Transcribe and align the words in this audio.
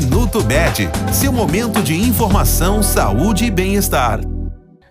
Minuto 0.00 0.44
Med, 0.44 0.88
seu 1.12 1.32
momento 1.32 1.82
de 1.82 1.92
informação, 1.92 2.84
saúde 2.84 3.46
e 3.46 3.50
bem-estar. 3.50 4.20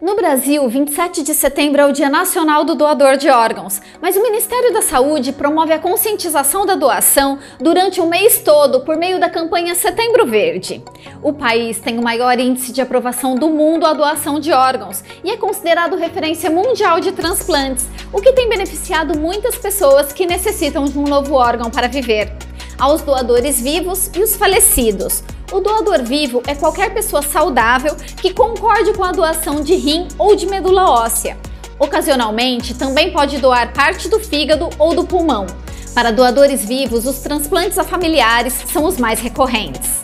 No 0.00 0.16
Brasil, 0.16 0.66
27 0.66 1.22
de 1.22 1.34
setembro 1.34 1.82
é 1.82 1.84
o 1.84 1.92
Dia 1.92 2.08
Nacional 2.08 2.64
do 2.64 2.74
Doador 2.74 3.18
de 3.18 3.28
Órgãos, 3.28 3.82
mas 4.00 4.16
o 4.16 4.22
Ministério 4.22 4.72
da 4.72 4.80
Saúde 4.80 5.30
promove 5.32 5.74
a 5.74 5.78
conscientização 5.78 6.64
da 6.64 6.74
doação 6.74 7.38
durante 7.60 8.00
o 8.00 8.08
mês 8.08 8.38
todo 8.38 8.80
por 8.80 8.96
meio 8.96 9.20
da 9.20 9.28
campanha 9.28 9.74
Setembro 9.74 10.26
Verde. 10.26 10.82
O 11.22 11.34
país 11.34 11.78
tem 11.80 11.98
o 11.98 12.02
maior 12.02 12.40
índice 12.40 12.72
de 12.72 12.80
aprovação 12.80 13.34
do 13.34 13.50
mundo 13.50 13.84
à 13.84 13.92
doação 13.92 14.40
de 14.40 14.52
órgãos 14.52 15.04
e 15.22 15.30
é 15.30 15.36
considerado 15.36 15.96
referência 15.96 16.48
mundial 16.48 16.98
de 16.98 17.12
transplantes, 17.12 17.86
o 18.10 18.22
que 18.22 18.32
tem 18.32 18.48
beneficiado 18.48 19.18
muitas 19.18 19.58
pessoas 19.58 20.14
que 20.14 20.24
necessitam 20.24 20.86
de 20.86 20.98
um 20.98 21.04
novo 21.04 21.34
órgão 21.34 21.70
para 21.70 21.88
viver 21.88 22.43
aos 22.78 23.02
doadores 23.02 23.60
vivos 23.60 24.10
e 24.14 24.22
os 24.22 24.36
falecidos. 24.36 25.22
O 25.52 25.60
doador 25.60 26.02
vivo 26.02 26.42
é 26.46 26.54
qualquer 26.54 26.92
pessoa 26.92 27.22
saudável 27.22 27.94
que 28.20 28.32
concorde 28.32 28.92
com 28.92 29.04
a 29.04 29.12
doação 29.12 29.60
de 29.60 29.74
rim 29.74 30.08
ou 30.18 30.34
de 30.34 30.46
medula 30.46 30.90
óssea. 30.90 31.36
Ocasionalmente, 31.78 32.74
também 32.74 33.12
pode 33.12 33.38
doar 33.38 33.72
parte 33.72 34.08
do 34.08 34.20
fígado 34.20 34.70
ou 34.78 34.94
do 34.94 35.04
pulmão. 35.04 35.46
Para 35.94 36.10
doadores 36.10 36.64
vivos, 36.64 37.06
os 37.06 37.18
transplantes 37.18 37.78
a 37.78 37.84
familiares 37.84 38.54
são 38.72 38.84
os 38.84 38.96
mais 38.96 39.20
recorrentes. 39.20 40.03